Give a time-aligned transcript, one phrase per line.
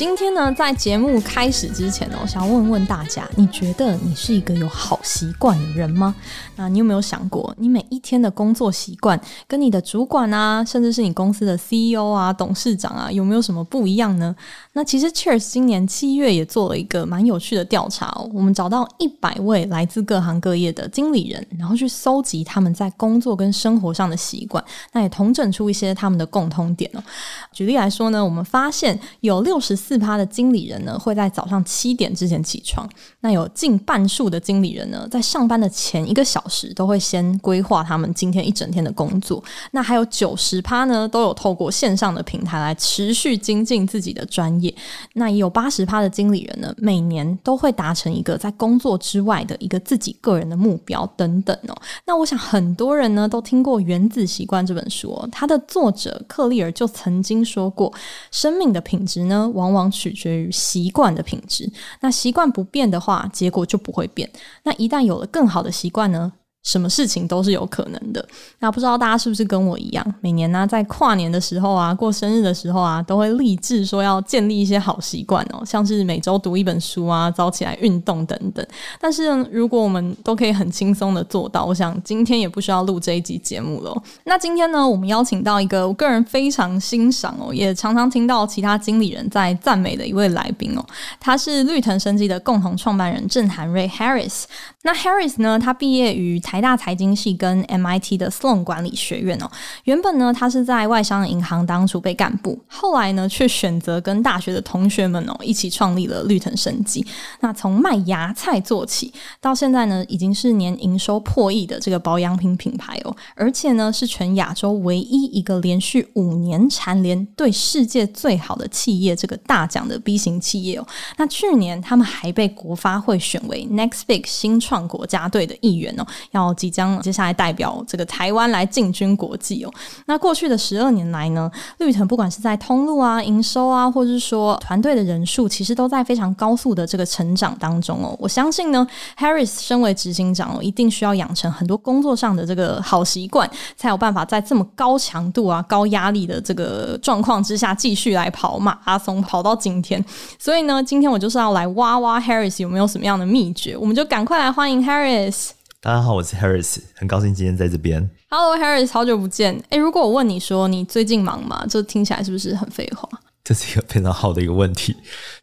[0.00, 6.14] 今天呢，在节目开始之前呢，我想问问大家，你觉得你是一个有好习惯的人吗？
[6.56, 14.34] 那你有没有想过，你每一天的工作习惯跟你的主管啊，甚至是你公司的 CEO 啊、董事长啊，有没有什么不一样呢？
[14.72, 27.04] 那其实 Cheers 今年七月也做了一个蛮有趣的调查哦，我们找到一百位来自各行各业的经理人，然后去搜集他们在工作跟生活上的习惯，那也统整出一些他们的共通点哦。
[27.52, 32.88] 举例来说呢，我们发现有六十四趴的经理人呢，会在早上七点之前起床。
[33.22, 39.42] 那有近半数的经理人呢，在上班的前一个小时都会先规划他们今天一整天的工作。
[39.72, 44.72] 那还有九十趴呢，都有透过线上的平台来持续精进自己的专业。
[45.14, 51.76] 那也有八十趴的经理人呢，每年都会达成一个在工作之外的一个自己个人的目标等等哦。
[52.04, 57.92] 那我想很多人呢都听过《原子习惯》这本书，它的作者克利尔就曾经说过，
[58.30, 61.70] 生命的品质呢，往往往取决于习惯的品质。
[62.00, 64.28] 那习惯不变的话，结果就不会变。
[64.64, 66.32] 那一旦有了更好的习惯呢，
[66.62, 68.24] 什么事情都是有可能的。
[68.58, 78.64] 那不知道大家是不是跟我一样，每年呢、在跨年的时候啊，过生日的时候啊，都会立志说要建立一些好习惯哦，像是每周读一本书啊，早起来运动等等。
[79.00, 84.02] 但是如果我们都可以很轻松的做到，我想今天也不需要录这一集节目了。
[84.24, 90.84] 那今天呢，我们邀请到一个我个人非常欣赏哦，也常常听到其他经理人在赞美的一位来宾哦，
[91.18, 94.44] 他是绿藤生机的共同创办人郑涵瑞 Harris。
[94.82, 99.50] 那 Harris 呢，他毕业于台大财经系跟 MIT 的 Sloan 管理学院哦，
[99.84, 107.04] 原本呢，他是在外商银行当储备干部，后来呢，却选择跟大学的同学们哦一起创立了绿藤生机。
[107.40, 120.86] 那从卖芽菜做起，到现在呢，已经是年营收破亿的这个保养品品牌哦，而且呢，是全亚洲唯一一个连续五年蝉联对世界最好的企业这个大奖的 B 型企业哦。
[121.18, 129.72] 那去年他们还被国发会选为 Next Big 新创国家队的一员哦，要即将接下来代表这个台湾来进军国际哦。
[130.06, 138.14] 那过去的十二年来呢，绿藤不管是在通路啊、营收啊，或者是说团队的人数，其实都在非常高速的这个成长当中哦。
[138.20, 138.86] 我相信呢
[139.18, 150.04] ，Harris 身为执行长哦，一定需要养成很多工作上的这个好习惯，才有办法在这么高强度啊、高压力的这个状况之下，继续来跑马拉松，跑到今天。
[150.38, 155.52] 所以呢，今天我就是要来挖挖 Harris 有没有什么样的秘诀，我们就赶快来欢迎 Harris。
[155.80, 158.10] 大家好，我是 Harris，很高兴今天在这边。
[158.28, 159.58] Hello，Harris，好久不见。
[159.70, 161.64] 诶，如果我问你说你最近忙吗？
[161.66, 163.08] 这听起来是不是很废话？
[163.42, 164.94] 这是一个非常好的一个问题，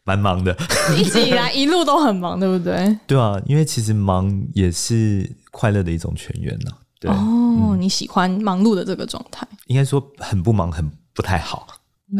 [0.04, 0.56] 蛮忙的。
[0.96, 2.96] 一直以来 一路都很忙，对不对？
[3.08, 6.70] 对啊，因为其实忙也是快乐的一种泉源呢。
[7.00, 9.44] 对哦，嗯、你喜欢忙碌的这个状态？
[9.66, 11.66] 应该说很不忙，很不太好。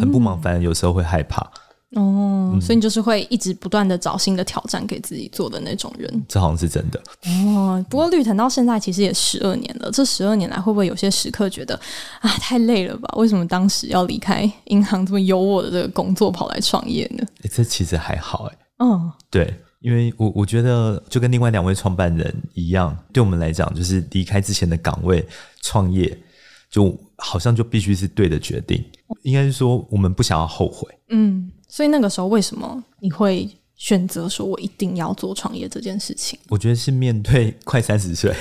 [0.01, 1.49] 很不忙，反而有时候会害怕。
[1.93, 7.03] 哦，所以你就是会一直不断的找新的挑战给自己做的那种人，这好像是真的。
[7.25, 11.75] 哦，不过绿藤到现在其实也十二年了，这十二年来会不会有些时刻觉得
[12.21, 13.09] 啊太累了吧？
[13.17, 17.27] 为什么当时要离开银行这么优渥的这个工作，跑来创业呢？
[17.45, 18.59] 欸，这其实还好哎。
[18.81, 25.27] 嗯，对，因为我我觉得就跟另外两位创办人一样，对我们来讲，就是离开之前的岗位
[25.63, 26.17] 创业，
[26.71, 28.85] 就好像就必须是对的决定。
[29.23, 30.87] 应该是说我们不想要后悔。
[31.09, 31.51] 嗯。
[31.69, 36.39] 所以那个时候，为什么你会选择说我一定要做创业这件事情？
[36.49, 38.35] 我觉得是面对快三十岁，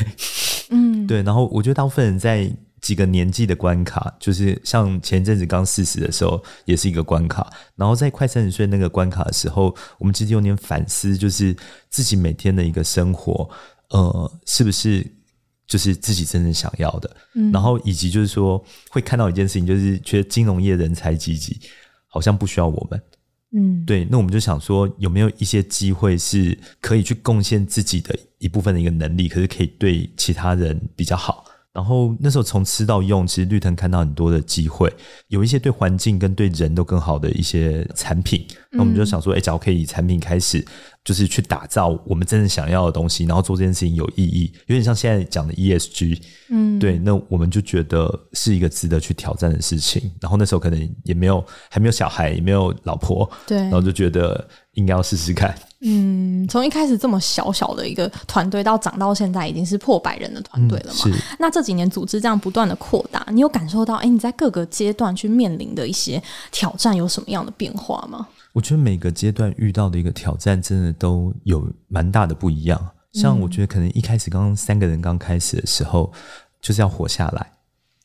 [0.69, 1.21] 嗯，对。
[1.21, 2.49] 然后我觉得大部分人在
[2.81, 7.51] 几个年纪的关卡，就是像前阵子刚四十的时候，也是一个关卡。
[7.75, 11.56] 然后在快三十岁那个关卡的时候，我们其实有点反思，就是
[11.89, 13.50] 自己每天的一个生活，
[13.89, 15.06] 呃，是不是
[15.68, 17.15] 就是自己真正想要的？
[17.35, 17.51] 嗯。
[17.51, 21.59] 然后以及就是说，会看到一件事情，就是觉得金融业人才济济，
[22.07, 23.00] 好像不需要我们。
[23.51, 31.45] 嗯，对，那我们就想说，有没有一些机会是可以去贡献自己的一部分的一个能力，可是可以对其他人比较好。
[31.77, 34.91] 然后那时候从吃到用，其实绿藤看到很多的机会，
[35.27, 38.44] 有一些对环境跟对人都更好的一些产品。
[38.71, 40.65] 那我们就想说，哎，只要可以以产品开始。
[41.06, 50.12] 就是去打造我们真正想要的东西，然后做这件事情有意义，有点像现在讲的 ESG，嗯，对，那我们就觉得是一个值得去挑战的事情。
[50.19, 55.57] 然后那时候可能也没有还没有小孩，也没有老婆，对，然后就觉得应该要试试看。
[55.81, 61.00] 嗯，从一开始这么小小的一个团队，到长到现在已经是破百人的团队了嘛？
[61.06, 66.21] 嗯、那这几年组织这样不断的扩大，你有感受到，哎，你在各个阶段去面临的一些
[66.51, 68.27] 挑战有什么样的变化吗？
[68.53, 72.89] 我觉得每个阶段遇到的一个挑战，真的都有蛮大的不一样。
[73.13, 76.12] 像我觉得可能一开始刚刚三个人刚开始的时候，
[76.59, 77.51] 就是要活下来，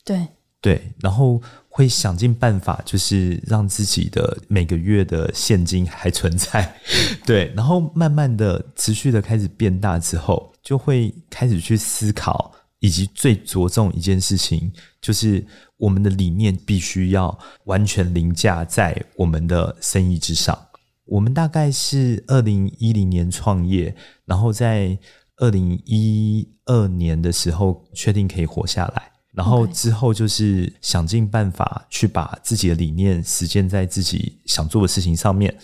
[0.05, 0.29] 对
[0.61, 1.41] 对，然后
[1.75, 6.77] 会想尽办法，就是让自己的每个月的现金还存在，
[7.25, 14.71] 对，然后慢慢的持续的开始变大之后，就会开始去思考，以及最着重一件事情，
[15.01, 15.43] 就是
[15.79, 20.67] 我们的理念必须要完全凌驾在我们的生意之上。
[21.07, 23.97] 我们大概是二零一零年创业，
[24.27, 24.99] 然后在
[25.39, 35.55] 二零一二年的时候确定可以活下来，然后之后就是想尽办法去把自己的理念实践在自己想做的事情上面，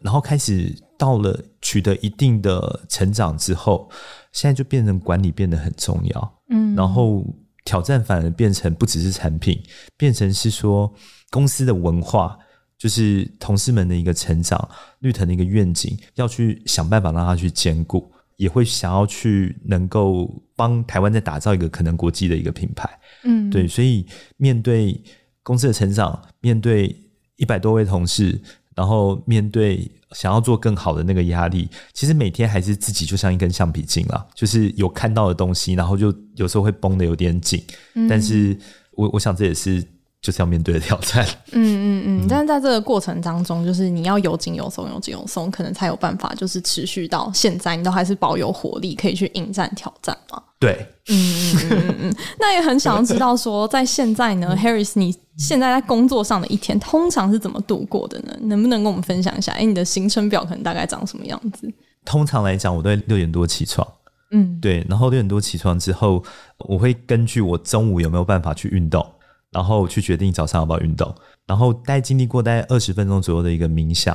[0.00, 3.90] 然后开始到了取得一定的成长之后，
[4.32, 7.24] 现在就变成管理变得很重要，嗯，然后
[7.64, 9.62] 挑战反而变成不只是产品，
[9.96, 10.92] 变成是说
[11.30, 12.38] 公司的文化。
[12.78, 14.68] 就是同事们的一个成长，
[14.98, 22.86] 绿藤的一个愿景，要去想办法让他去兼顾，也会想要去能够帮台湾再打造一个可能国际的一个品牌。
[23.26, 24.06] 嗯，对，所以
[24.36, 24.98] 面对
[25.42, 26.96] 公司的成长，面对
[27.36, 28.40] 一百多位同事，
[28.74, 37.62] 然后面对想要做更好的那个压力，其实每天还是自己就像一根橡皮筋啦，就是有看到的东西，然后就有时候会绷得有点紧。
[37.94, 38.56] 嗯，但是
[38.92, 39.84] 我我想这也是。
[40.26, 41.24] 就是要面对的挑战。
[41.52, 50.42] 嗯嗯嗯，但是在这个过程当中，就是你要有紧有松，有紧有松，可能才有办法，就是持续到现在，你都还是保有活力，可以去迎战挑战嘛。
[50.58, 58.36] 对，嗯嗯嗯嗯，那也很想要知道说，在现在呢，Harris，你现在在工作上的一天，通常是怎么度过的呢？
[58.40, 59.52] 能不能跟我们分享一下？
[59.52, 61.72] 哎，你的行程表可能大概长什么样子？
[62.04, 63.86] 通常来讲，我都会六点多起床。
[64.32, 66.24] 嗯，对，然后六点多起床之后，
[66.58, 69.06] 我会根据我中午有没有办法去运动。
[69.56, 71.14] 然后去决定早上要不要运动，
[71.46, 74.14] 然后大概经历过大概二十分钟左右的一个冥想。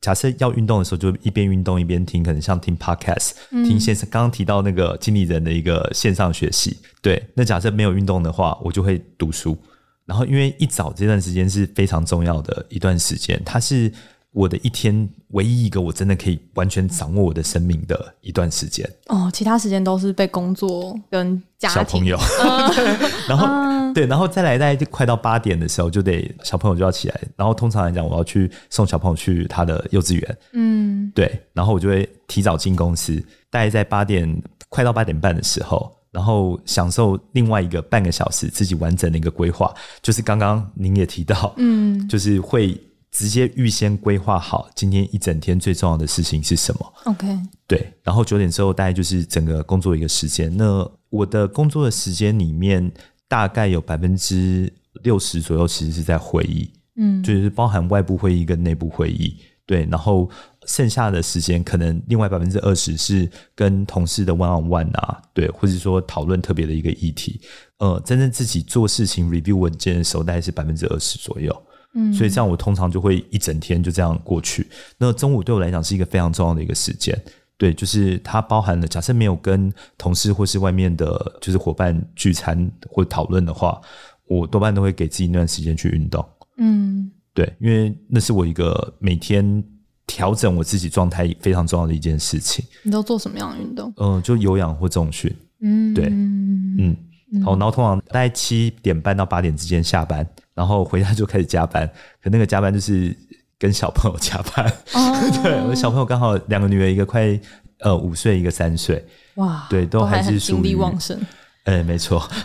[0.00, 6.76] 假设要运动的时候，就一边运动一边听，可能像听 podcast，听线上刚刚提到那个经理人的一个线上学习。
[7.02, 9.58] 对，那假设没有运动的话，我就会读书。
[10.04, 13.92] 然后因为一早这段时间是非常重要的一段时间，它是。
[14.32, 22.70] 我的一天唯一一个我真的可以完全掌握我的生命的一段时间哦，其他时间都是被工作跟家庭小朋友，嗯、
[23.30, 34.30] 然后、嗯、对，然后再来，大概快到八点的时候，就得小朋友就要起来，然后通常来讲，我要去送小朋友去他的幼稚园，嗯，对，然后我就会提早进公司，大概在八点
[34.68, 39.72] 快到八点半的时候，然后享受另外一个半个小时自己完整的一个规划，
[40.02, 42.78] 就是刚刚您也提到，嗯， 就是会。
[43.12, 47.26] 直接预先规划好今天一整天最重要的事情是什么？OK，
[47.66, 47.90] 对。
[48.02, 50.54] 然后九点之后大概就是整个工作一个时间。
[50.54, 52.92] 那我的工作的时间里面，
[53.28, 59.36] 大概有百分之六十左右其实是在会议，嗯，就是包含外部会议跟内部会议。
[59.66, 60.30] 对，然后
[60.64, 67.40] 剩下的时间可能另外百分之二十是跟同事的 one on one 啊，对，或者说讨论特别的一个议题。
[67.78, 71.62] 呃，真正自己做事情 review 文件的时候，大概是百分之二十左右。
[71.94, 74.68] 嗯，所以这样我通常就会一整天就这样过去。
[74.98, 77.20] 那中午对我来讲是一个非常重要的一个时间，
[77.58, 83.80] 对，就是它包含了假设没有跟同事或是外面的，就是伙伴聚餐或讨论的话，
[84.26, 86.24] 我多半都会给自己那段时间去运动。
[86.58, 89.64] 嗯，对，因为那是我一个每天
[90.06, 92.64] 调整我自己状态非常重要的一件事情。
[92.82, 93.92] 你都做什么样的运动？
[93.96, 95.34] 嗯、呃，就有氧或重训。
[95.60, 96.96] 嗯，对，嗯。
[97.44, 101.84] 好，然后通常大概七点半到八点之间下班，然后回家就开始加班。
[102.22, 103.14] 可那个加班就是
[103.58, 104.66] 跟小朋友加班。
[104.92, 107.38] 哦、 对，我小朋友刚好两个女儿，一个快
[107.80, 109.04] 呃五岁，一个三岁。
[109.36, 111.20] 哇，对，都还是精力旺盛。
[111.64, 112.26] 哎，没错。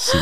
[0.00, 0.18] 是，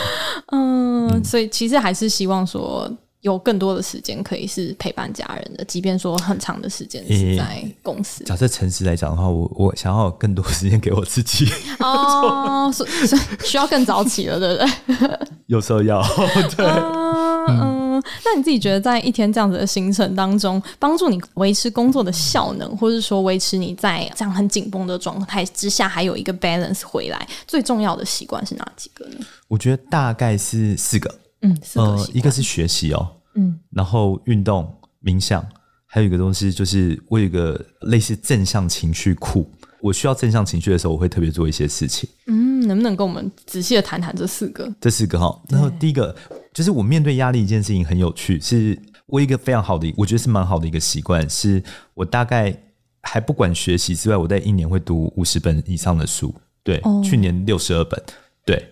[0.52, 2.90] 嗯，嗯，所以其实还是希望说。
[3.24, 8.22] 有更多的时间可以是陪伴家人的，即便说很长的时间是在公司。
[8.22, 11.50] 欸、假设诚实来讲的话，我我想要更多时间给我自己。
[11.78, 12.90] 哦，所以
[13.42, 15.18] 需要更早起了，对不对？
[15.48, 16.02] 有时候要。
[16.54, 16.66] 对。
[16.66, 17.73] 嗯，嗯，
[18.24, 29.16] 那你自己觉得在一天这样子的行程当中，帮助你维持工作的效能，或是说维持你在这样很紧绷的状态之下，还有一个 balance 回来，最重要的习惯是哪几个呢？
[29.48, 31.14] 我觉得大概是四个。
[31.42, 34.66] 嗯，呃，一个是学习哦，嗯，然后运动、
[35.02, 35.46] 冥想，
[35.84, 39.46] 还有一个东西就是我有一个类似正向情绪库，
[39.82, 42.08] 我需要正向情绪的时候，我会特别做一些事情。
[42.28, 44.72] 嗯，能不能跟我们仔细的谈谈这四个？
[44.80, 46.16] 这四个哈，然后第一个
[46.54, 52.56] 就是我面对压力一件事情很有趣，是我一个非常好的，我觉得是蛮好的一个习惯，是我大概
[53.02, 56.34] 还不管学习之外，我在一年会读五十本以上的书。
[56.62, 58.02] 对，哦、去年六十二本。
[58.46, 58.66] 对，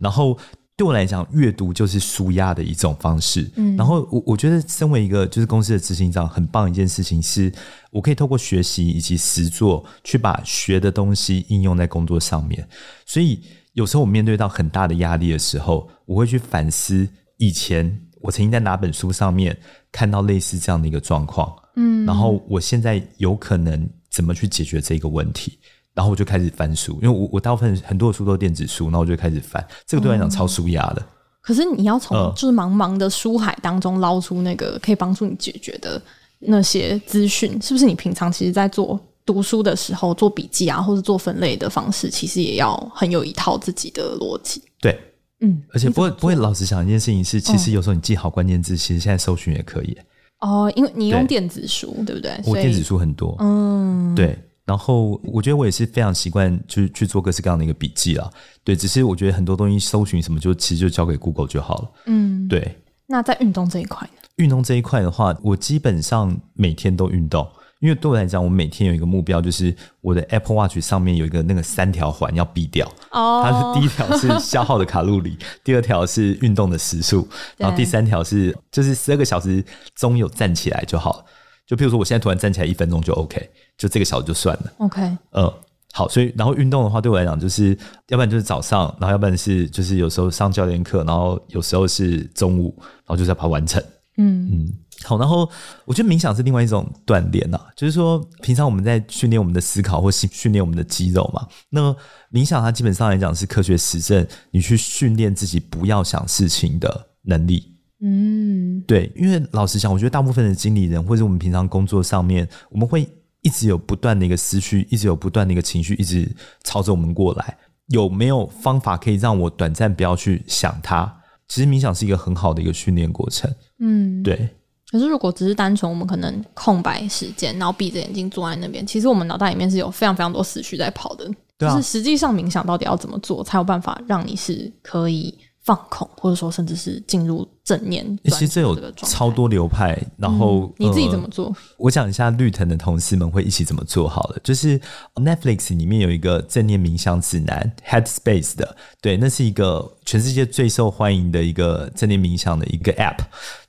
[0.00, 0.36] 然后
[0.76, 3.50] 对我来讲，阅读就是舒压的一种方式。
[3.56, 7.50] 嗯，然后我我觉得，身为一个就是公司的执行长，很棒一件事情是，
[7.90, 12.68] 我可以透过学习以及实作，去把学的东西应用在工作上面。
[13.06, 13.40] 所以
[13.72, 19.56] 有时候我面对到很大的压力的时候，我会去反思以前我曾经在哪本书上面
[19.90, 21.52] 看到类似这样的一个状况。
[21.76, 25.58] 嗯，然后我现在有可能怎么去解决这个问题？
[25.94, 29.66] 然后我就开始翻书，因为我我大部分很多的书都是电子书，然后我就开始翻。
[29.86, 31.04] 这个对我来讲超舒压的。
[31.40, 36.00] 可是你要从就是茫茫的书海当中捞出那个可以帮助你解决的
[36.38, 37.86] 那些资讯，是不是？
[37.86, 44.62] 你平常其实，在做读书的时候做笔记啊，或者做分类的方式，其实也要很有一套自己的逻辑。
[44.80, 44.98] 对，
[45.40, 49.96] 嗯，而且不会不会老实想一件事情是，其实有时候你记好关键字，其实现在搜寻也可以。
[50.40, 52.40] 哦，因为你用电子书，对，对不对？
[52.46, 54.38] 我电子书很多，嗯，对。
[54.64, 58.30] 然后我觉得我也是非常习惯去去做各式各样的一个笔记啦。
[58.62, 61.90] 对，只是我觉得很多东西搜寻什么就其实就交给 Google 就好了。
[62.06, 62.76] 嗯，对。
[63.06, 64.28] 那在运动这一块呢？
[64.36, 67.48] 运动这一块的话，我基本上每天都运动。
[67.80, 72.86] 因为对我来讲，我每天有一个目标，就是我的 Apple Watch 上面有一个那个三条环要避掉。
[73.12, 81.24] 哦，它是第一条是消耗的卡路里，第二条是运动的时速，然后第三条是就是十二个小时中有站起来就好了。
[81.66, 84.72] 就譬如说，我现在突然站起来一分钟就 OK，就这个小时就算了。
[84.78, 85.00] OK，
[85.32, 85.52] 嗯，
[85.92, 93.80] 好，所以然后运动的话，对我来讲就是，要不然就是早上，然后要不然是就是有时候上教练课，然后有时候是中午，然后就是要把它完成。
[94.16, 94.72] 嗯嗯。
[95.04, 95.48] 好，然后
[95.84, 101.46] 我觉得冥想是另外一种锻炼呐，就是说平常我们在训练我们的思考或训训练我们的肌肉嘛。
[101.70, 101.94] 那
[102.32, 107.76] 冥想它基本上来讲是科学实证，你去训练自己不要想事情的能力。
[108.00, 113.08] 嗯，对，因为老实讲，我觉得大部分的经理人或者我们平常工作上面，我们会
[113.42, 116.28] 一直有不断的一个思绪，一直有不断的一个情绪，一直
[116.64, 117.56] 朝着我们过来。
[117.88, 121.12] 有没有方法可以让我短暂不要去想它？
[121.48, 123.50] 其实冥想是一个很好的一个训练过程。
[123.78, 124.48] 嗯，对。
[124.90, 131.30] 可是，如果只是单纯我们可能空白时间，然后闭着眼睛坐在那边，其实我们脑袋里面是有非常非常多思绪在跑的。
[131.58, 131.74] 对啊。
[131.74, 138.18] 就是实际上冥想到底要怎么做，才有办法让你是可以放空，或者说甚至是进入正念。
[138.24, 141.48] 其实这有超多流派，然后、嗯、你自己怎么做？
[141.48, 144.38] 呃、我讲一下绿藤的同事们会一起怎么做好了。
[144.42, 144.80] 就是
[145.16, 153.18] Netflix 里面有一个正念冥想指南 Headspace 的，对，那是一个全世界最受欢迎的一个正念冥想的一个 App。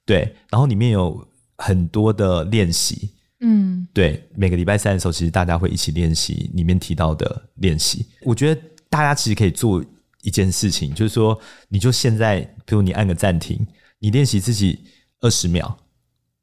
[0.10, 1.24] 对，然后里面有
[1.56, 3.12] 很多的练习，
[3.42, 8.08] 嗯，对，每个礼拜三的时候，其实大家会一起练习里面提到的练习。
[8.24, 9.86] 我觉得大家其实可以做
[10.24, 13.64] 一件事情，就是说，你就现在，比如你按个暂停，
[14.00, 14.80] 你练习自己
[15.22, 15.78] 二十秒，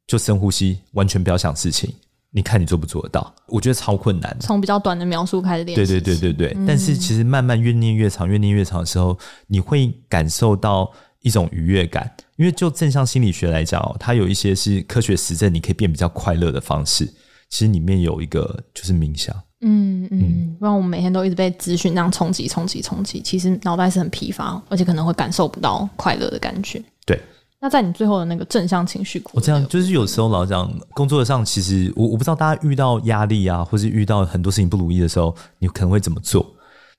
[0.06, 1.92] 就深呼吸，完全不要想事情，
[2.30, 3.34] 你看你做不做得到？
[3.48, 4.46] 我觉得超困难的。
[4.46, 6.52] 从比较短的描述开始练习，对对对对对。
[6.56, 9.18] 嗯，但是其实慢慢越练越长，越练越长的时候，
[9.48, 10.88] 你会感受到
[11.22, 12.08] 一种愉悦感。
[12.36, 17.04] 因为就正向心理学来讲哦，它有一些是科学实证，你可以变比较快乐的方式。
[17.48, 26.82] 其实里面有一个就是冥想，嗯嗯，不然我们每天都一直被资讯那样冲击、冲击、冲击，其实脑袋是很疲乏，而且可能会感受不到快乐的感觉。
[27.06, 27.20] 对。
[27.60, 36.44] 那在你最后的那个正向情绪，我这样就是有时候老讲工作上，其实我我不知道大家遇到压力啊，或是遇到很多事情不如意的时候，你可能会怎么做？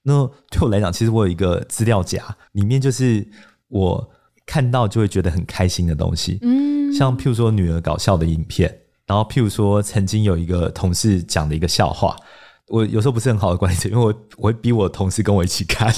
[0.04, 3.28] 那对我来讲，其实我有一个资料夹，里面就是
[3.68, 4.10] 我。
[4.48, 8.76] 看到就会觉得很开心的东西，嗯，像譬如说女儿搞笑的影片，
[9.06, 12.16] 然后譬如说曾经有一个同事讲的一个笑话，
[12.70, 15.94] 我有时候不是很好的关系，因为我我会逼我同事跟我一起看，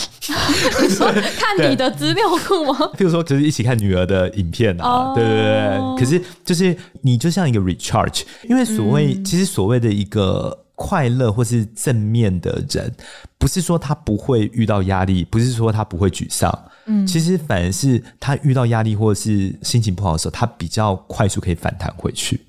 [0.82, 2.92] 你 说看你的资料库吗？
[2.98, 10.66] 譬如说就是一起看女儿的影片啊，哦、对对对，可是就是你就像一个 recharge，因为所谓、嗯、其实所谓的一个。
[10.82, 12.90] 快乐或是正面的人，
[13.38, 16.50] 不是说他不会遇到压力，不是说他不会沮丧，
[16.86, 22.40] 嗯，其实反而是他遇到压力或者是心情不好的时候，他比较快速可以反弹回去，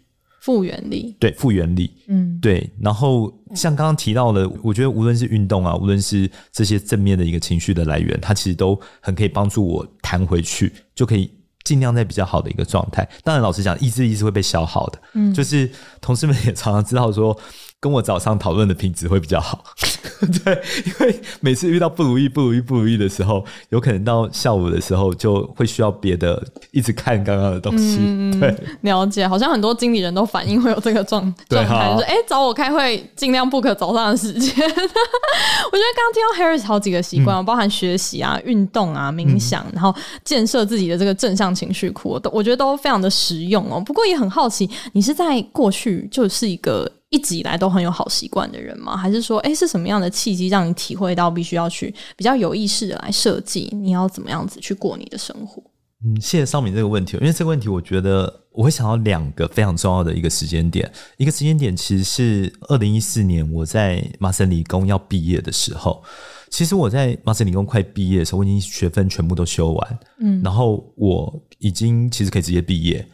[0.40, 2.70] 复原力，对，复原力，嗯，对。
[2.80, 11.28] 然后像刚刚提到的，我觉得无论是运动啊，无论是这些正面的一个情绪的来源，它其实都很可以帮助我弹回去，就可以
[11.64, 13.06] 尽量在比较好的一个状态。
[13.24, 15.68] 当然，老实讲，意志力是会被消耗的，嗯，就是
[16.00, 17.36] 同事们也常常知道说。
[17.80, 19.64] 跟我早上讨论的品质会比较好，
[20.44, 27.96] 对，因为每次遇到不如意、不如意、不如意的时候，有可能到下午的时候就会需要别的，一直看刚刚的东西。
[28.00, 34.52] 嗯、对，了解，好像很多经理人都反映会有这个状状态，就是哎、欸，找我开会尽量 book 早上的时间。
[34.52, 43.80] 我觉得刚刚听到 Harris 好几个习惯，嗯、包含学习啊、运动啊、冥想，嗯、然后建设自己的这个正向情绪库，都我觉得都非常的实用哦。
[43.80, 46.92] 不过也很好奇，你是在过去就是一个。
[47.10, 48.96] 一直以来都很有好习惯的人吗？
[48.96, 55.62] 还是说，哎，是什么样的契机让你体会到必须要去比较有意识的来设计你要怎么样子去过你的生活？
[56.02, 60.90] 嗯，谢谢绍敏这个问题，因为这个问题，我觉得我会想到两个非常重要的一个时间点。
[61.18, 66.02] 一个时间点其实是二零一四年我在麻省理工要毕业的时候。
[66.48, 73.06] 其实我在麻省理工快毕业的时候，我已经学分全部都修完，嗯，然后我已经其实可以直接毕业。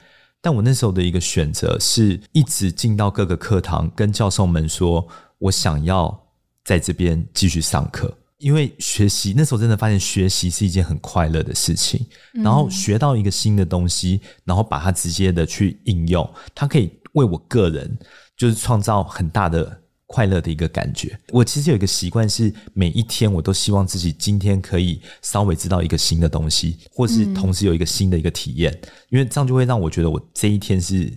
[0.47, 5.05] 但我那时候的一个选择是一直进到各个课堂，跟教授们说
[5.39, 6.17] 我想要
[6.65, 8.17] 在这边继续上课。
[8.39, 17.99] 因为学习那时候真的发现学习是一件很快乐的事情，然后学到一个新的东西，然后把它直接的去应用，它可以为我个人
[18.37, 19.77] 就是创造很大的
[20.07, 21.19] 快乐的一个感觉。
[21.31, 28.73] 我其实有一个习惯是每一天我都希望自己今天可以稍微知道一个新的东西，或是同时有一个新的一个体验，
[29.11, 31.13] 因为这样就会让我觉得我这一天是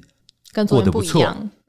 [0.67, 1.21] 过得不错。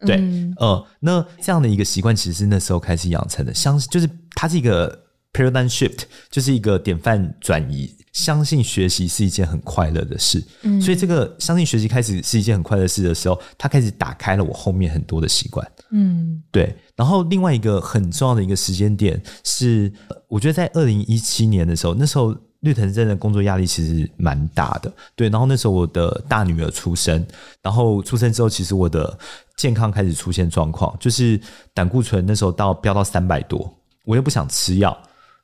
[0.07, 0.17] 对，
[0.57, 5.07] 呃，那这样的一个习惯其实是那时候开始养成的，像就是它是一个。
[5.33, 16.75] Paradigm shift 就是一个典范转移，相信学习是一件很快乐的事，嗯，所以这个相信学习开始是一件很快乐的事的时候，它开始打开了我后面很多的习惯，嗯，对。
[17.01, 19.91] 然后另外一个很重要的一个时间点是，
[20.29, 25.31] 我觉得在二零一七年的时候，那时候绿藤真的工作压力其实蛮大的，对。
[25.31, 27.27] 然后那时候我的大女儿出生，
[27.63, 29.19] 然后出生之后，其实我的
[29.57, 31.41] 健康开始出现状况，就是
[31.73, 34.91] 胆固醇那时候到飙到三百多，我又不想吃药。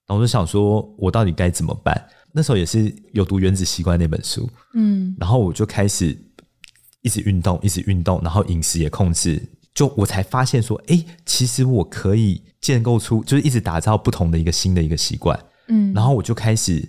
[0.06, 2.06] 然后我就想说，我到底该怎么办？
[2.32, 6.14] 那时候也是有读《原子习惯》那本书，嗯，然后我就开始
[7.00, 9.42] 一直运动，一直运动，然后饮食也控制，
[9.76, 16.84] 就我才发现说，哎，其实我可以建构出，就是一直打造不同的一个新的一个习惯，嗯，然后我就开始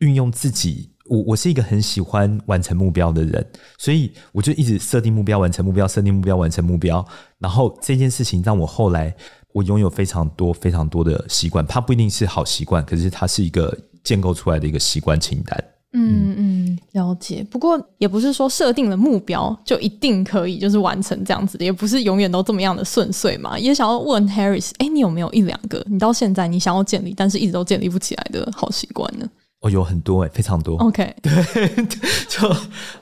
[0.00, 3.46] 运用自己，我我是一个很喜欢完成目标的人，
[3.78, 7.02] 所以我就一直设定目标，完成目标，设定目标，完成目标，
[7.38, 9.16] 然后这件事情让我后来。
[9.52, 15.64] 我拥有非常多非常多的习惯，它不一定是好习惯，可是它是一个建构出来的一个习惯清单。
[15.92, 17.44] 嗯嗯，了解。
[17.50, 23.58] 不过也不是说设定了目标就一定可以就是完成这样子的，也不是永远都这么样的顺遂嘛。
[23.58, 29.28] 也想要问 Harris，哎，你有没有一两个你到现在你想要建立，但是一直都建立不起来的好习惯呢？
[29.60, 30.78] 哦，有很多哎、欸，非常多。
[30.78, 31.86] OK， 对，
[32.28, 32.50] 就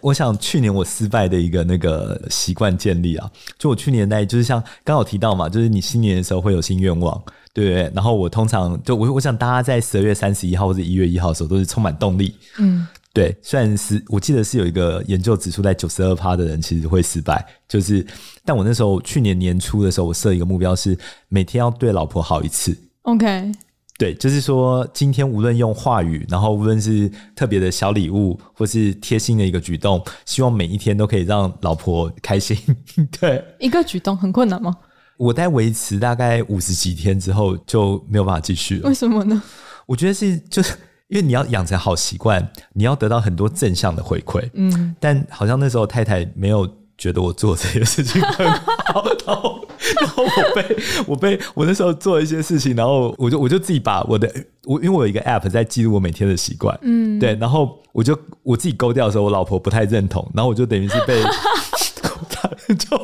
[0.00, 7.16] 我想去年我失败的一个那个习惯建立啊，就我去年那，就是像刚好提到嘛，就是你新年的时候会有新愿望，
[7.54, 7.92] 对不对？
[7.94, 13.36] 然后我通常就我我想大家在十二月三十一号或者一月一号的时候都是充满动力，嗯，对。
[13.40, 18.04] 虽然是我记得是有一个研究指出，在九十二趴的人其实会失败，就是
[18.44, 22.76] 但我那时候去年年初的时候，我设一个目标是每天要对老婆好一次。
[23.02, 23.52] OK。
[23.98, 32.56] 对，就是说，今天无论用话语，然后无论是特别的小礼物，或是贴心的一个举动，希望每一天都可以让老婆开心。
[33.20, 34.76] 对，一个举动很困难吗？
[35.16, 38.88] 我在维持大概五十几天之后就没有办法继续了。
[38.88, 39.42] 为什么呢？
[39.84, 40.74] 我觉得是就是
[41.08, 44.48] 因为你要养成好习惯，你要得到很多正向的回馈。
[44.54, 46.72] 嗯，但好像那时候太太没有。
[46.98, 48.44] 觉得我做这些事情很
[48.92, 49.64] 好，然后，
[50.00, 54.28] 然后我被 我被我那时候做一些事情，然后我就我就自己把我的
[54.64, 61.22] 我因为我有一个 app 在记录我每天的习惯，嗯，对，然后我就我自己勾掉的时候，我老婆不太认同，然后我就等于是被
[62.76, 62.96] 就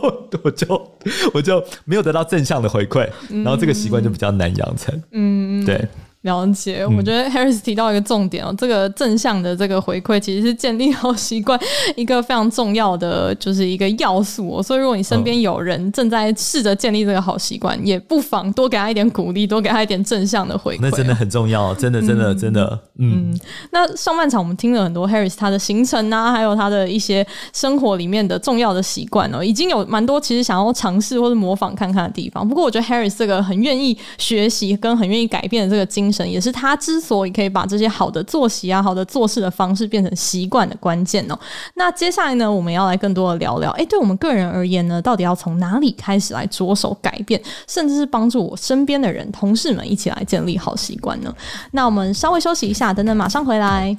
[0.43, 0.91] 我就
[1.33, 5.89] 我就没有得到正向的回馈，然后这个习惯就比较难养成，嗯，对。
[6.25, 11.59] 了解，我觉得 Harris 提到一个重点哦，嗯、这个正向的这个回馈其实是建立好习惯
[11.97, 14.63] 一个非常重要的，就是一个要素哦。
[14.63, 20.81] 所以如果你身边有人正在试着建立这个好习惯，嗯、也不妨多给他一点鼓励，多给他一点正向的回馈。
[20.81, 22.81] 那真的很重要，真的，真的，真的。
[22.99, 32.49] 嗯，嗯，那上半场我们听了很多 Harris 他的行程啊，还有他的一些生活里面的重要的习惯哦，已经有蛮多其实想要尝试或者模仿看看的地方。
[32.49, 41.39] 不过我觉得 Harris 这个很愿意学习跟很愿意改变的这个精也是他之所以可以把这些好的作息啊、好的做事的方式变成习惯的关键哦。
[41.75, 51.35] 那接下来呢，我们要来更多的聊聊，诶，对我们个人而言呢，到底要从哪里开始来着手改变，甚至是帮助我身边的人、同事们一起来建立好习惯呢？
[51.71, 53.97] 那我们稍微休息一下，等等马上回来。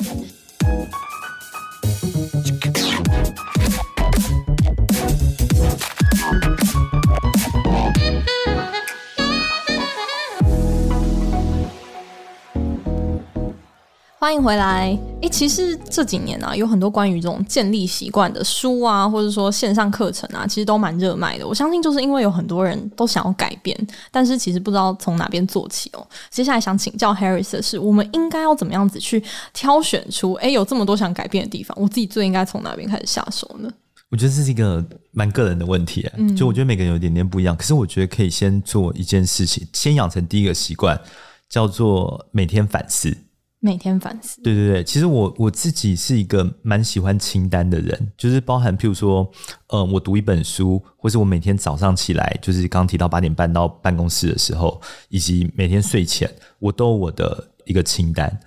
[14.26, 14.98] 欢迎回来。
[15.22, 21.48] 诶，其实这几年啊，有很多关于这种建立习惯的书啊，或者说线上课程啊，其实都蛮热卖的。
[21.48, 23.78] 我相信，就是因为有很多人都想要改变，
[24.10, 26.04] 但是其实不知道从哪边做起哦。
[26.32, 33.70] 接下来想请教 Harris 的是，我们应该要怎么样子去挑选出，诶，有这么多想改变的地方，我自己最应该从哪边开始下手呢？
[34.10, 37.56] 我我觉得这是一个蛮个人的问题，嗯，就我觉得每个人有一点点不一样。
[37.56, 41.00] 可是我觉得可以先做一件事情，先养成第一个习惯，
[41.48, 43.16] 叫做每天反思。
[43.65, 44.39] 每天反思。
[44.43, 49.28] 对对对，其实我我自己是一个蛮喜欢清单的人，就是包含譬如说，
[49.69, 58.39] 呃，我读一本书，或是我每天早上起来，就是刚提到八点半到办公室的时候，以及每天睡前，我都有我的一个清单。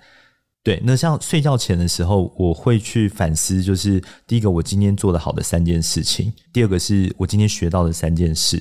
[0.63, 8.55] 对，那像睡觉前的时候，我会去反思，就是第一个我今天做的好的三件事情，第二个是我今天学到的三件事，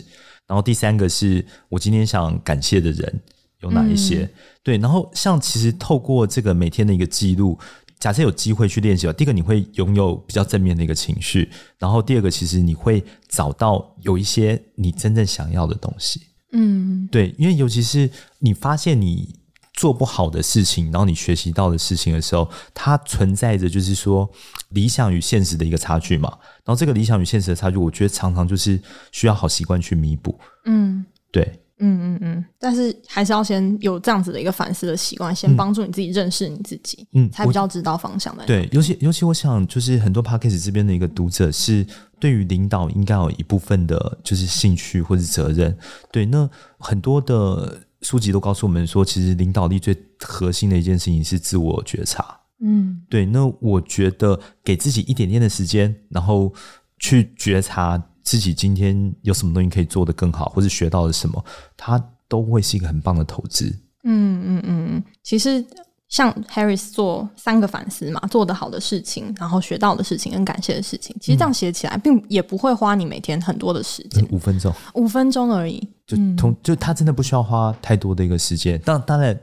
[0.49, 3.21] 然后第三个是我今天想感谢的人。
[3.61, 4.23] 有哪一些？
[4.23, 4.31] 嗯、
[4.63, 7.59] 对，然后像其实透过这个每天的一个记录，
[7.99, 16.23] 假设有机会去练习，第一个你会拥有比较正面的一个情绪，然后第二个其实你会找到有一些你真正想要的东西。
[16.53, 19.35] 嗯，对，因为尤其是你发现你
[19.75, 24.29] 做不好的事情，然后你学习到的事情的时候，它存在着就是说
[24.71, 26.31] 理想与现实的一个差距嘛。
[26.65, 28.81] 然后这个理想与现实的差距，我觉得常常就是
[29.13, 30.39] 需要好习惯去弥补。
[30.65, 31.61] 嗯，对。
[31.81, 38.45] 嗯嗯嗯，但是还是要先有这样子的一个反思的习惯，先帮助你自己认识你自己，嗯，才比较知道方向的。
[38.47, 41.87] 对，尤其尤其我想，就是很多 Podcast 这边的一个读者是
[42.19, 45.77] 对于领导应该有一部分的，就是兴趣或是责任。
[46.11, 52.39] 对，那很多的书籍都告诉我们说，其实领导力最核心的一件事情是自我觉察。
[52.61, 53.25] 嗯，对。
[53.25, 56.53] 那我觉得给自己一点点的时间，然后
[56.99, 58.03] 去觉察。
[58.29, 61.43] 自己今天有什么东西可以做得更好，或是学到了什么，
[61.79, 63.75] 它都会是一个很棒的投资。
[64.05, 65.65] 嗯嗯嗯，其实
[66.11, 75.89] 像 Harris 做三个反思嘛，做得好的事情，然后学到的事情跟感谢的事情，其实这样写起来，并也不会花你每天很多的时间，五分钟，五分钟而已。
[76.07, 78.79] 就同就他真的不需要花太多的一个时间。
[78.83, 79.35] 当当然，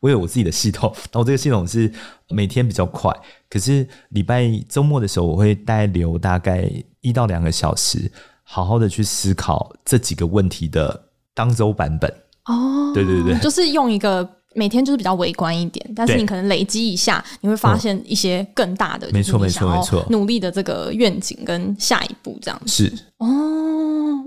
[0.00, 1.88] 我有我自己的系统，然后这个系统是
[2.30, 3.16] 每天比较快，
[3.48, 6.68] 可是礼拜周末的时候，我会待留大概
[7.02, 8.10] 一到两个小时。
[8.54, 12.12] 好好的去思考这几个问题的当周版本。
[12.44, 22.60] 哦，对对对，就是用一个每天就是比较微观一点，但是你可能累积一下，你会发现一些更大的，没错没错没错，努力的这个愿景跟下一步这样。
[22.66, 22.92] 子是。
[23.16, 23.26] 哦，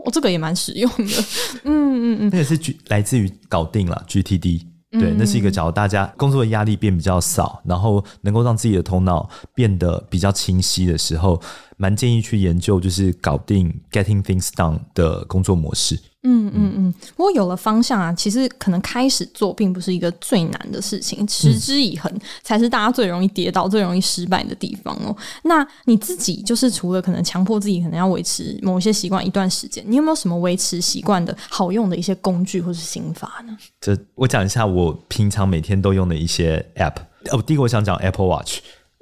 [0.04, 1.24] 我这个也蛮实用的，
[1.64, 1.70] 嗯
[2.16, 11.40] 嗯嗯，那个是来自于搞定了 GTD，对，那是一个假如大家工作的压力变比较少，然后能够让自己的头脑变得比较清晰的时候。
[11.78, 16.00] 蛮建议去研究，就是搞定 getting things done 的工作模式。
[16.28, 16.94] 嗯嗯嗯。
[17.16, 22.12] 不过有了方向啊，其实可能开始做并不是一个最难的事情，持之以恒
[22.42, 25.16] 才是大家最容易跌倒、最容易失败的地方哦。
[25.44, 33.56] 那你自己就是除了可能强迫自己可能要维持某些习惯一段时间，你有没有什么维持习惯的好用的一些工具或是心法呢？
[33.80, 36.96] 这我讲一下我平常每天都用的一些 app。
[37.32, 38.60] 哦，第一个我想讲 Apple Watch，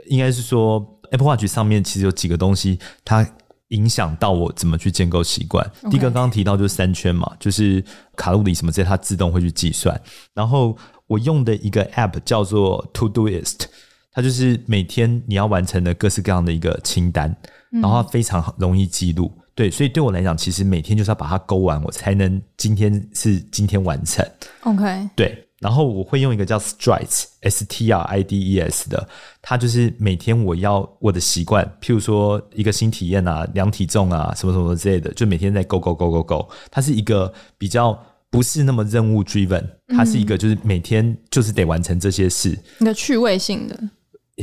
[0.08, 0.93] 应该是说。
[1.14, 3.26] Apple Watch 上面其实有几个东西，它
[3.70, 5.66] 影响到我怎么去建构习惯。
[5.90, 7.84] 第一个刚刚提到就是三圈嘛，就是
[8.16, 10.00] 卡路里什么这些，它自动会去计算。
[10.34, 13.66] 然后我用的一个 App 叫做 Todoist，
[14.12, 17.36] 它就是每天你要完成的各式各样的一个清单，
[17.70, 19.32] 然后它非常容易记录。
[19.36, 19.40] 嗯。
[19.56, 24.28] 对，所以对我来讲，其实每天就是要把它勾完，我才能今天是今天完成。
[24.62, 25.48] OK，对。
[25.64, 29.08] 然后我会用一个叫 Strides，S T R I D E S 的，
[29.42, 36.50] 它就是每天我要我的习惯，譬如说一个新体验啊，量体重啊，什么什么之类的，就每天在 Go Go Go Go Go。
[36.70, 37.98] 它是一个比较
[38.30, 42.50] 不是那么任务 driven，它是一个就是每天就是得完成这些事，
[42.82, 43.80] 一个趣味性的。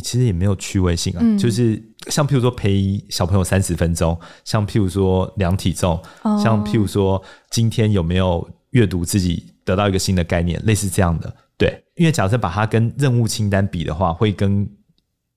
[0.02, 9.44] 其实也没有趣味性啊，嗯、就是像譬如说陪小朋友三十分钟，像譬如说量体重，哦、像譬如说今天有没有阅读自己。
[9.70, 14.68] 得到一个新的概念，类似这样的，对，因为假设把它跟任务清单比的话，会跟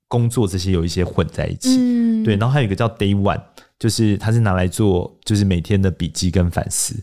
[0.08, 2.36] 工作这些有一些混在一起，嗯，对。
[2.36, 3.42] 然后还有一个叫 Day One，
[3.80, 6.96] 就是它是拿来做，就是每天的笔记跟反思，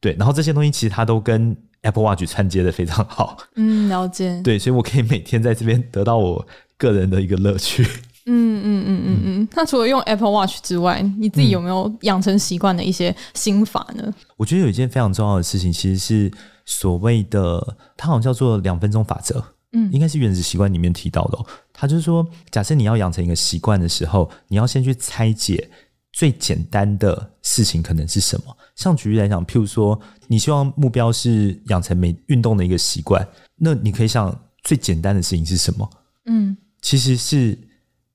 [0.00, 0.14] 对。
[0.18, 7.82] 然后这些东西其实它都跟 Apple Watch 串接的非常好，嗯，了解，对，所以我可以每天在这边得到我个人的一个乐趣。
[8.26, 14.02] 嗯嗯嗯嗯嗯，那除了用 Apple Watch 之外，你自己有没有养成习惯的一些心法呢？
[14.06, 16.30] 嗯，我觉得有一件非常重要的事情，其实是
[16.70, 19.44] 所谓的，它好像叫做两分钟法则。
[19.72, 21.46] 嗯，应该是原子习惯里面提到的哦。
[21.72, 25.68] 它就是说，假设你要养成一个习惯的时候，你要先去拆解
[26.12, 28.56] 最简单的事情可能是什么。
[28.76, 35.90] 像举例来讲，譬如说，你希望目标是养成每运动的一个习惯，那你可以想最简单的事情是什么？
[36.26, 37.58] 嗯，其实是。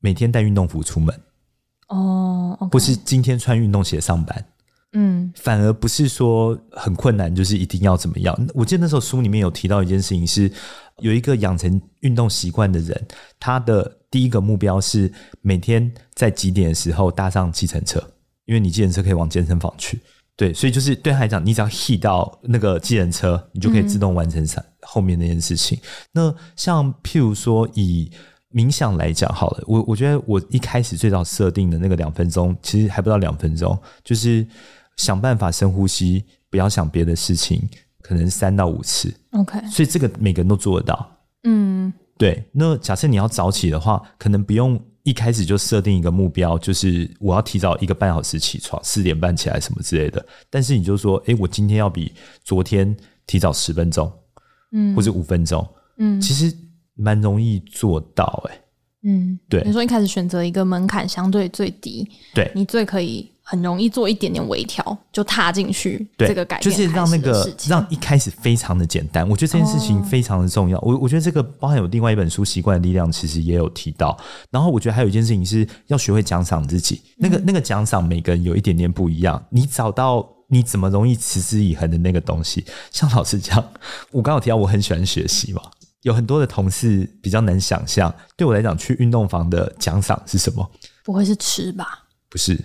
[0.01, 1.19] 每天带运动服出门
[1.87, 2.71] 哦，oh, okay.
[2.71, 4.45] 不是今天穿运动鞋上班，
[4.93, 8.47] 嗯，反而不是说很困难，就是一定要怎么样。
[8.53, 10.49] 我记得那时候书里面有提到一件事情是，
[10.99, 13.07] 有一个养成运动习惯的人，
[13.39, 18.01] 他的第一个目标是每天在几点的时候搭上计程车，
[18.45, 19.99] 因为你计程车可以往健身房去。
[20.37, 25.79] 对，所以就是对他来讲，你只要 hit 到那个计程车，你就可以自动完成三后面那件事情。
[26.11, 28.11] 那像譬如说以
[28.55, 34.47] 冥想来讲好了，我我觉得我一开始最早设定的那个两分钟，其实还不到两分钟，就是
[34.95, 37.61] 想办法深呼吸，不要想别的事情，
[38.01, 39.13] 可能三到五次。
[39.31, 41.17] OK，所以这个每个人都做得到。
[41.43, 42.41] 嗯，对。
[42.53, 50.25] 那假设你要早起的话，可能不用一开始就设定一个目标，就是我要提早一个半小时起床，四点半起来什么之类的。
[50.49, 52.13] 但是你就说，哎，我今天要比
[52.45, 52.95] 昨天
[53.27, 54.09] 提早十分钟，
[54.71, 56.55] 嗯，或者五分钟，嗯，其实。
[56.95, 58.61] 蛮容易做到哎、欸，
[59.03, 59.61] 嗯，对。
[59.65, 69.27] 你说一开始选择一个门槛相对最低，对，你最可以很容易做一点点微调，就踏进去这个改变，就是让那个让一开始非常的简单。
[69.29, 70.79] 我觉得这件事情非常的重要。
[70.79, 74.17] 我、哦、我觉得这个包含有另外一本书《习惯的力量》，其实也有提到。
[74.49, 77.01] 然后我觉得还有一件事情是要学会奖赏自己。
[77.17, 79.45] 那个那个奖赏每个人有一点点不一样。
[79.51, 83.63] 你找到你怎么容易持之以恒的那个东西，像老师讲，
[84.11, 85.61] 我刚刚有提到我很喜欢学习嘛。
[86.05, 90.71] 有很多的同事比较难想象，对我来讲，去运动房的奖赏是什么？
[91.03, 92.03] 不会是吃吧？
[92.29, 92.55] 不是，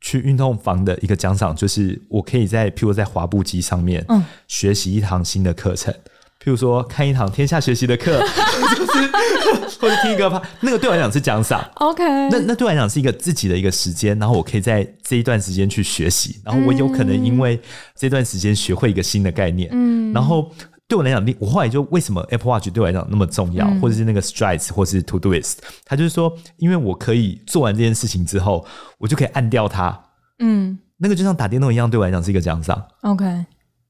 [0.00, 5.94] 去运动房的一个奖赏就是我可以在，譬如在滑步机上面，嗯，学习一堂新的课程，
[6.42, 8.20] 譬如说看一堂天下学习的课，
[8.74, 11.64] 就是或者听一个，那个对我来讲是奖赏。
[11.76, 17.60] OK，那那对我来讲是一个自己的一个时间，然后我可以在这一段时间去学习，然后我有可能因为
[17.94, 20.52] 这段时间学会一个新的概念，嗯，然后。
[20.88, 28.64] 对我来讲，我后来就为什么 Apple Watch 对我来讲那么重要，嗯、或者是那个 Strides，或是 Todoist，它就是说，因为我可以做完这件事情之后，
[28.96, 30.02] 我就可以按掉它。
[30.38, 32.82] 嗯，那个就像打电动一样，对我来讲是一个奖赏。
[33.02, 33.44] OK，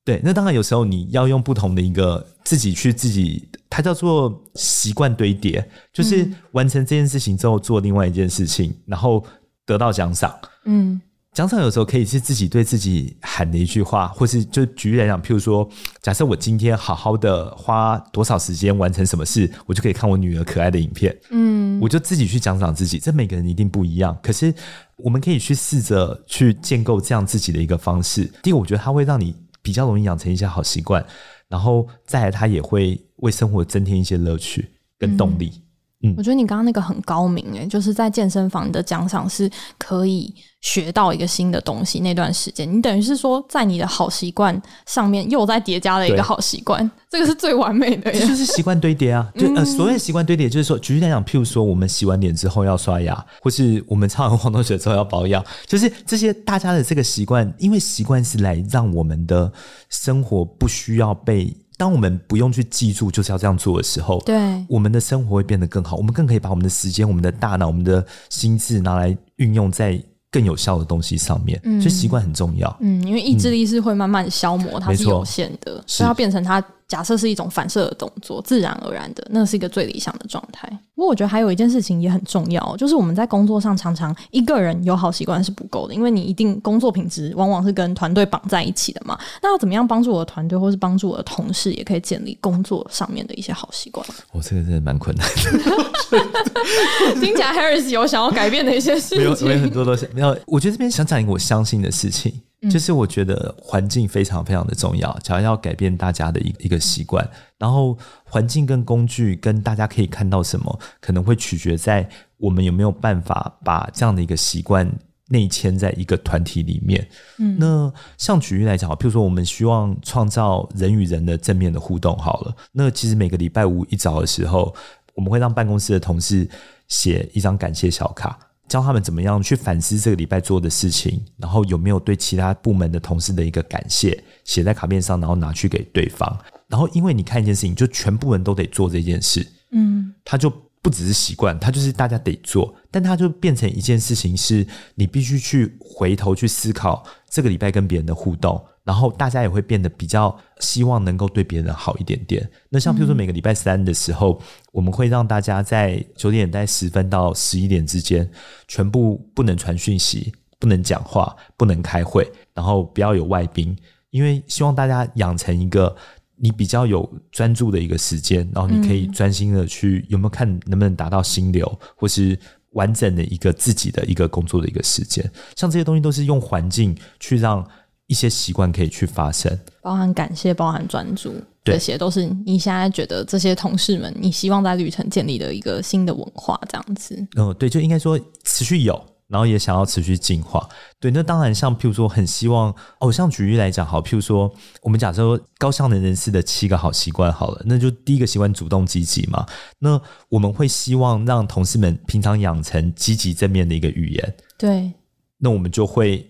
[0.04, 9.24] 对，那当然有时候你要用不同的一个自己去自己，它叫做习惯堆叠，就是完成这件事情之后做另外一件事情，然后
[9.64, 10.36] 得到奖赏。
[10.64, 11.00] 嗯。
[11.38, 15.70] 奖赏有时候可以是自己对自己喊的一句话，或是就举例来讲，譬如说，
[16.02, 21.16] 假设我今天好好的花多少时间完成什么事，我就可以看我女儿可爱的影片。
[21.30, 22.98] 嗯，我就自己去奖赏自己。
[22.98, 24.52] 这每个人一定不一样，可是
[24.96, 28.24] 我们可以去试着去建构这样自己的一个方式。
[28.42, 31.06] 第一个，我觉得它会让你比较容易养成一些好习惯，
[31.46, 35.52] 然后再来，它也会为生活增添一些乐趣跟动力。
[35.54, 35.62] 嗯
[36.02, 41.98] 嗯，我觉得你刚刚那个很高明诶，就是在健身房的奖赏是可以学到一个新的东西。
[41.98, 48.12] 那段时间，你等于是说在你的好习惯上面又再叠加了一个好习惯，这个是最完美的。
[48.12, 49.28] 这就是习惯堆叠啊！
[49.36, 59.52] 就呃，所谓习惯堆叠，就是说，举例来讲，譬如说，我们洗完脸之后要刷牙，或是我们擦完黄豆水之后要保养，就是这些大家的这个习惯，因为习惯是来让我们的
[59.88, 61.56] 生活不需要被。
[61.78, 64.36] 当我们不用去记住就是要这样做的时候，对，
[64.68, 65.96] 我们的生活会变得更好。
[65.96, 69.98] 我们更可以把我们的时间、我们的大脑、我们的心智拿来运用在
[70.30, 71.58] 更有效的东西上面。
[71.64, 72.76] 嗯，所以习惯很重要。
[72.80, 76.62] 嗯，因为意志力是会慢慢消磨，嗯、它是有限的，所以要变成它。
[76.88, 80.66] 假设是一种反射的动作，自然而然的，那是一个最理想的状态。
[80.98, 89.16] 不过，我觉得还有一件事情也很重要，就是我们在工作上常常一个人有好习惯是不够的，因为你一定工作品质往往是跟团队绑在一起的嘛。
[89.40, 94.04] 那要怎么样帮助我的团队，或是帮助我的同事，也可以建立工作上面的一些好习惯？
[94.34, 97.14] 我、哦、这个真的蛮困难的。
[97.20, 100.36] 听起来 Harris 有想要改变的一些事情，没有，没有很多都是没有。
[100.46, 102.32] 我觉得这边想讲一个我相信的事情。
[102.68, 107.24] 就是我觉得环境非常非常的重要，假如要改变大家的一一个习惯，
[107.56, 114.90] 然后环境跟工具跟大家可以看到什么，可能会取决在我们有没有办法把这样的一个习惯
[115.28, 117.06] 内嵌在一个团体里面。
[117.38, 124.74] 嗯，那像举例来讲，譬如说我们希望创造人与人的正面的互动，好了，那其实每个礼拜五一早的时候，
[125.14, 126.48] 我们会让办公室的同事
[126.88, 128.36] 写一张感谢小卡。
[128.68, 136.38] 教他们怎么样去反思这个礼拜做的事情，然后有没有对其他部门的同事的一个感谢写在卡片上，然后拿去给对方。
[136.68, 140.52] 然后因为你看一件事情，就全部人都得做这件事，嗯，他就
[140.88, 148.58] 不只是习惯，它就是大家得做，但它就变成一件事情，是你必须去回头去思考这个礼拜跟别人的互动。
[148.84, 152.50] 然后大家也会变得比较希望能够对别人好一点点。
[152.70, 154.40] 那像比如说每个礼拜三的时候，
[154.72, 158.26] 我们会让大家在九点在十分到十一点之间，
[158.66, 163.76] 全部不能传讯息、不能讲话、不能开会，然后不要有外宾，
[164.08, 165.94] 因为希望大家养成一个
[166.40, 172.38] 你比较有专注的一个时间，然后你可以专心的去有没有看能不能达到心流，或是
[172.72, 175.30] 完整的一个自己的一个工作的一个时间。
[175.56, 177.66] 像这些东西都是用环境去让。
[178.10, 187.14] 一些习惯可以去发生，包含感谢，包含专注，这些都是你现在觉得这些同事们，你希望在旅程建立的一个新的文化，这样子。
[187.36, 188.98] 嗯，对，就应该说持续有，
[189.28, 190.68] 然后也想要持续进化。
[190.98, 199.46] 对，那当然像譬如说，很希望哦，像举例来讲，好，譬如说，我们假设高效能人士的七个好习惯好了，那就第一个习惯主动积极嘛。
[199.78, 204.36] 那我们会希望让同事们平常养成积极正面的一个语言。
[204.56, 204.92] 对，
[205.38, 206.26] 那我们就会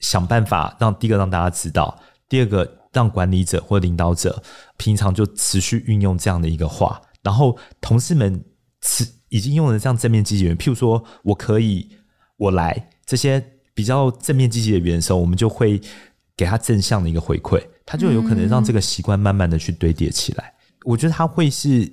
[0.00, 4.42] 想办法让第一个让大家知道，第二个让管理者或领导者
[4.76, 8.44] 平常就持续运用这样的一个话，然后同事们
[8.80, 11.88] 持已经用了这样正面积极的语言，譬如说我可以，
[12.40, 13.40] 我来这些。
[13.72, 15.80] 比较正面积极的元素，我们就会
[16.36, 20.52] 给他正向的一个回馈，他就有可能让这个习惯慢慢的去堆叠起来。
[20.84, 21.90] 我觉得他会是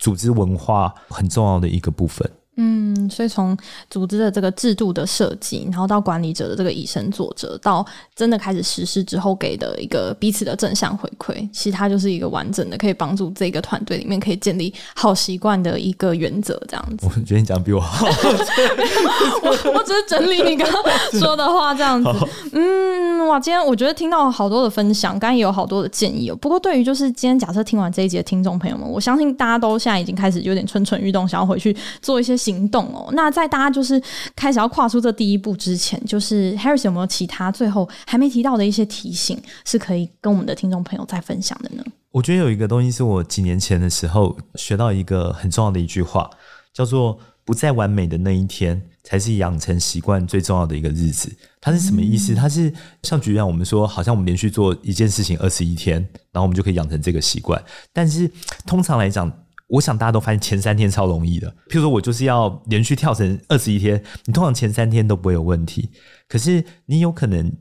[0.00, 2.28] 组织文化很重要的一个部分。
[2.60, 3.56] 嗯，所以从
[3.88, 16.60] 组织的这个制度的设计，然后到管理者的这个以身作则，到真的开始实施之后给的一个彼此的正向回馈，其实它就是一个完整的，可以帮助这个团队里面可以建立好习惯的一个原则。
[16.66, 18.08] 这样子，我觉得你讲比我好。
[18.08, 22.10] 我我只是整理你刚刚说的话，这样子。
[22.52, 26.34] 嗯，哇，今天我觉得听到好多的分享，刚刚也有好多的建议哦。
[26.34, 32.36] 不过对于就是今天假设听完这一集的听众朋友们，我相信大家都现在已经开始有点蠢蠢欲动，想要回去做一些。
[32.48, 34.02] 行动哦，那在大家就是
[34.34, 41.84] 开始要跨出这第一步之前，就是 Harris 有没有其他最后还没提到的一些提醒，是可以跟我们的听众朋友再分享的呢？
[42.10, 46.30] 我觉得有一个东西是我几年前的时候学到一个很重要的一句话，
[46.72, 51.30] 叫做“不再完美的那一天，才是养成习惯最重要的一个日子”。
[51.60, 52.34] 它是什么意思？
[52.34, 55.96] 它是像举例，我们说，好像我们连续做一件事情二十一天，
[56.32, 57.62] 然后我们就可以养成这个习惯。
[57.92, 58.30] 但是
[58.66, 59.30] 通常来讲，
[59.68, 65.90] 我想大家都发现前三天超容易的，譬如说我就是要连续跳绳二十一天，你通常前三天都不会有问题。
[66.26, 67.52] 可是你有可能，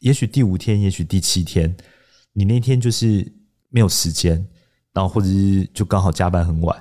[0.00, 1.76] 也许第五天，也许第七天，
[2.32, 3.32] 你那天就是
[3.70, 4.44] 没有时间，
[4.92, 6.76] 然后或者是就刚好加班很晚，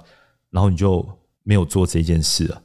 [0.50, 1.08] 然后你就
[1.44, 2.60] 没有做这件事了。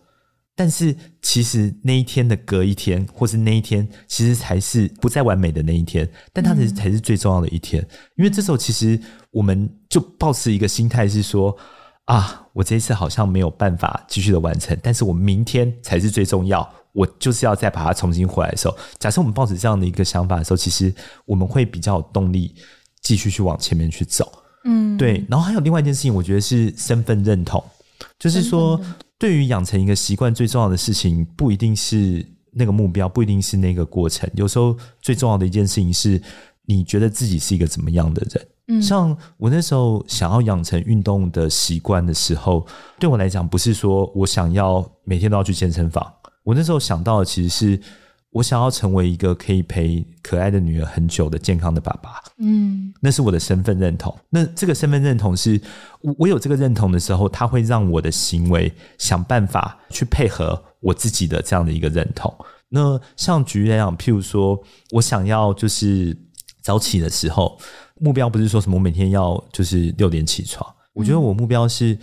[0.57, 8.99] 但是其实那一天的隔一天，或是那一天，其实才是不再完美的那一天，但它才是才是最重要的一天，因为这时候其实
[9.31, 11.55] 我们就抱持一个心态是说。
[12.09, 20.93] 啊，我这一次好像没有办法继续的完成，但是我明天才是最重要，我就是要再把它重新回来的时候，假设我们抱着这样的一个想法的时候，其实
[21.27, 22.55] 我们会比较有动力
[23.03, 24.33] 继续去往前面去走。
[24.65, 25.23] 嗯，对。
[25.29, 27.63] 然后还有另外一件事情，我觉得是身份认同，
[28.19, 28.81] 就是说，
[29.19, 36.21] 对于养成一个习惯最重要的事情，不一定是那个目标，不一定是那个过程，有时候最重要的一件事情是，
[36.69, 38.47] 你觉得自己是一个怎么样的人。
[38.71, 42.67] 嗯像我那时候想要养成运动的习惯的时候，
[42.99, 46.07] 对我来讲不是说我想要每天都要去健身房。
[46.45, 47.81] 我那时候想到的其实是
[48.31, 52.23] 我想要成为一个可以陪可爱的女儿很久的健康的爸爸。
[52.41, 54.15] 嗯，那是我的身份认同。
[54.29, 55.59] 那这个身份认同是
[56.19, 62.33] 我有这个认同的时候，它会让我的行为想办法去配合我自己的这样的一个认同。
[62.69, 66.15] 那像举例来讲，譬如说我想要就是
[66.69, 67.59] 早起的时候。
[68.01, 71.99] 目标不是说什么我每天要就是六点起床，我觉得我目标是，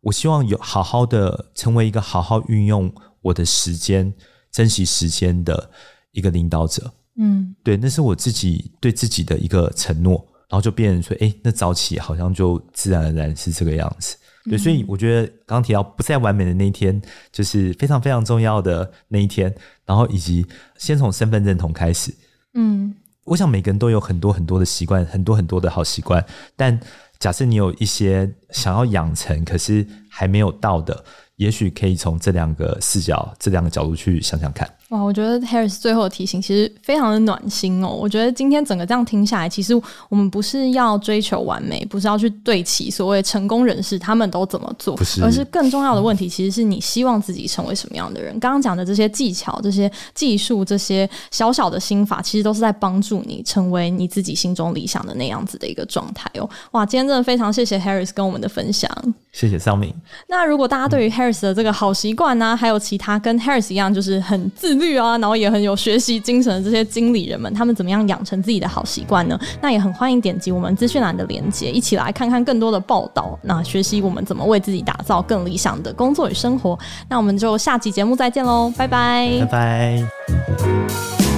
[0.00, 4.12] 我希望有好好的成为一个好好运用我的时间、
[4.50, 5.70] 珍惜时间的
[6.10, 6.92] 一个领导者。
[7.14, 10.14] 嗯，对，那是我自己对自己的一个承诺，
[10.48, 14.16] 然后就变成说，哎，那早起好像就自然而然是这个样子。
[14.46, 19.54] 对，所以我觉得刚刚提到不再完美的那一天，就是非常非常重要的那一天，
[19.86, 20.44] 然后以及
[20.76, 22.12] 先从身份认同开始。
[22.54, 22.96] 嗯。
[23.30, 26.24] 我想每个人都有很多很多的习惯，很多很多的好习惯。
[26.56, 26.80] 但
[27.20, 31.04] 假设你有一些想要养成，可是还没有到的，
[31.36, 34.68] 也许可以从这两个视角、这两个角度去想想看。
[34.90, 37.88] 哇，我觉得 Harris 最后的提醒其实非常的暖心哦。
[37.88, 39.72] 我觉得今天整个这样听下来，其实
[40.08, 48.36] 我们不是要追求完美，不是要去对齐所谓成功人士他们都怎么做，是，而是更重要的问题，其实是你希望自己成为什么样的人。
[48.40, 56.50] 刚刚讲的这些技巧、这些技术、这些小小的心法，其实都是在帮助你成为你自己心中理想的那样子的一个状态哦。
[56.72, 58.90] 哇，今天真的非常谢谢 Harris 跟我们的分享，
[59.30, 59.94] 谢谢绍敏。
[60.26, 69.38] 那如果大家对于 Harris 的这个好习惯呢，还有其他跟 Harris 一样就是很自律啊，然后也很有学习精神的这些经理人们，他们怎么样养成自己的好习惯呢？
[69.60, 76.78] 那也很欢迎点击我们资讯栏的连接，一起来看看更多的报道，那学习我们怎么为自己打造更理想的工作与生活。
[77.08, 81.29] 那我们就下期节目再见喽，拜拜，拜拜。